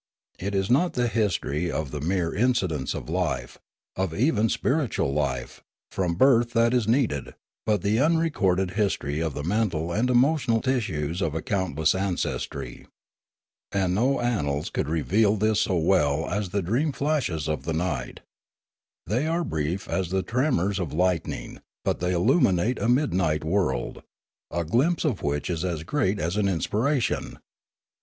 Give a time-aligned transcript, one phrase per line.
[0.39, 3.59] It is not the history of the mere incidents of life,
[3.95, 7.35] of even spiritual life, from birth that is needed,
[7.67, 12.87] but the unrecorded history of the mental and emotional tissues of a countless ancestry.
[13.71, 18.21] And no annals could reveal this so well as the dream flashes of the night.
[19.05, 24.01] They are brief as the tremors of lightning, but they illumi nate a midnight world,
[24.49, 27.37] a glimpse of which is as great as an inspiration.